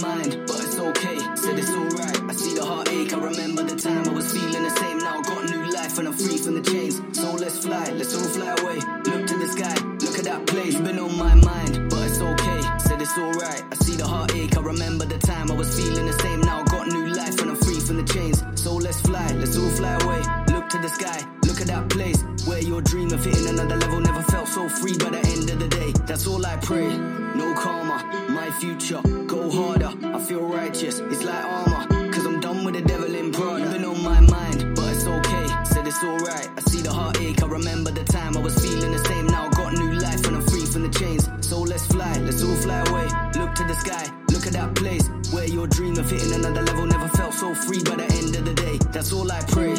mind, 0.00 0.46
but 0.46 0.60
it's 0.60 0.78
okay. 0.78 1.18
Said 1.36 1.58
it's 1.58 1.70
alright. 1.70 2.20
I 2.30 2.32
see 2.34 2.54
the 2.54 2.64
heartache. 2.64 3.12
I 3.12 3.18
remember 3.18 3.62
the 3.62 3.76
time 3.76 4.08
I 4.08 4.12
was 4.12 4.32
feeling 4.32 4.62
the 4.62 4.70
same. 4.70 4.98
Now 4.98 5.18
I 5.18 5.22
got 5.22 5.50
new 5.50 5.70
life 5.72 5.98
and 5.98 6.08
I'm 6.08 6.14
free 6.14 6.38
from 6.38 6.54
the 6.54 6.62
chains. 6.62 7.00
So 7.12 7.32
let's 7.34 7.58
fly, 7.64 7.84
let's 7.92 8.14
all 8.14 8.28
fly 8.28 8.50
away. 8.60 8.78
Look 9.10 9.26
to 9.26 9.36
the 9.38 9.48
sky, 9.48 9.74
look 10.04 10.18
at 10.18 10.24
that 10.24 10.46
place. 10.46 10.76
Been 10.76 10.98
on 10.98 11.16
my 11.16 11.34
mind, 11.34 11.90
but 11.90 12.06
it's 12.06 12.20
okay. 12.20 12.60
Said 12.78 13.00
it's 13.02 13.16
alright. 13.18 13.62
I 13.70 13.74
see 13.84 13.96
the 13.96 14.06
heartache. 14.06 14.56
I 14.56 14.60
remember 14.60 15.04
the 15.04 15.18
time 15.18 15.50
I 15.50 15.54
was 15.54 15.70
feeling 15.78 16.06
the 16.06 16.18
same. 16.24 16.40
Now 16.40 16.60
I 16.60 16.64
got 16.64 16.86
new 16.88 17.06
life 17.06 17.40
and 17.40 17.50
I'm 17.50 17.56
free 17.56 17.80
from 17.80 17.96
the 17.96 18.04
chains. 18.12 18.42
So 18.54 18.74
let's 18.74 19.00
fly, 19.00 19.26
let's 19.34 19.56
all 19.56 19.70
fly 19.70 19.94
away. 20.02 20.22
Look 20.54 20.68
to 20.70 20.78
the 20.78 20.88
sky, 20.88 21.20
look 21.44 21.60
at 21.60 21.68
that 21.68 21.88
place 21.88 22.22
where 22.46 22.60
your 22.60 22.82
dream 22.82 23.12
of 23.12 23.24
hitting 23.24 23.48
another 23.48 23.76
level 23.76 24.00
never 24.00 24.22
felt 24.22 24.48
so 24.48 24.68
free. 24.68 24.96
By 24.98 25.10
the 25.10 25.22
end 25.34 25.50
of 25.50 25.58
the 25.58 25.68
day, 25.68 25.92
that's 26.06 26.26
all 26.26 26.44
I 26.44 26.56
pray 26.56 27.27
no 27.38 27.54
karma. 27.54 27.98
My 28.28 28.50
future, 28.50 29.00
go 29.26 29.50
harder. 29.50 29.92
I 30.02 30.18
feel 30.20 30.42
righteous, 30.42 30.98
it's 30.98 31.22
like 31.22 31.44
armor. 31.44 32.10
Cause 32.12 32.26
I'm 32.26 32.40
done 32.40 32.64
with 32.64 32.74
the 32.74 32.82
devil 32.82 33.14
in 33.14 33.32
Prada. 33.32 33.70
Been 33.70 33.84
on 33.84 34.02
my 34.02 34.20
mind, 34.20 34.74
but 34.74 34.88
it's 34.92 35.06
okay. 35.06 35.46
Said 35.64 35.86
it's 35.86 36.02
alright. 36.02 36.48
I 36.56 36.60
see 36.70 36.82
the 36.82 36.92
heartache, 36.92 37.42
I 37.42 37.46
remember 37.46 37.90
the 37.92 38.04
time 38.04 38.36
I 38.36 38.40
was 38.40 38.58
feeling 38.58 38.90
the 38.92 38.98
same. 38.98 39.26
Now 39.28 39.46
I 39.46 39.50
got 39.50 39.72
new 39.72 39.92
life 39.92 40.26
and 40.26 40.36
I'm 40.36 40.46
free 40.48 40.66
from 40.66 40.82
the 40.82 40.92
chains. 40.98 41.28
So 41.40 41.60
let's 41.60 41.86
fly, 41.86 42.12
let's 42.26 42.42
all 42.42 42.56
fly 42.56 42.80
away. 42.90 43.06
Look 43.40 43.54
to 43.54 43.64
the 43.64 43.76
sky, 43.84 44.04
look 44.32 44.46
at 44.46 44.52
that 44.54 44.74
place 44.74 45.08
where 45.32 45.46
your 45.46 45.68
dream 45.68 45.96
of 45.96 46.10
hitting 46.10 46.34
another 46.34 46.62
level 46.62 46.86
never 46.86 47.08
felt 47.08 47.34
so 47.34 47.54
free 47.54 47.82
by 47.84 47.96
the 48.02 48.08
end 48.20 48.34
of 48.34 48.44
the 48.44 48.54
day. 48.54 48.78
That's 48.92 49.12
all 49.12 49.30
I 49.30 49.40
pray. 49.42 49.74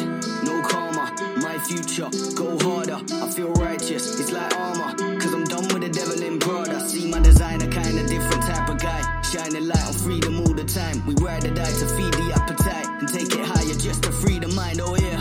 No 0.48 0.62
karma, 0.62 1.12
my 1.36 1.58
future, 1.58 2.08
go 2.34 2.58
harder. 2.64 2.98
I 3.22 3.28
feel 3.30 3.52
righteous, 3.52 4.18
it's 4.18 4.32
like 4.32 4.56
armor. 4.56 5.09
We 11.10 11.16
ride 11.24 11.44
or 11.44 11.52
die 11.52 11.64
to 11.64 11.86
feed 11.96 12.14
the 12.14 12.32
appetite 12.36 12.86
and 12.86 13.08
take 13.08 13.34
it 13.34 13.44
higher 13.44 13.74
just 13.74 14.04
to 14.04 14.12
free 14.12 14.38
the 14.38 14.46
mind, 14.46 14.80
oh 14.80 14.94
yeah. 14.94 15.20